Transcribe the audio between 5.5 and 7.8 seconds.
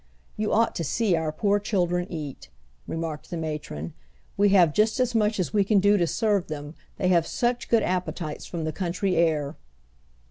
we can do to serve them, they have such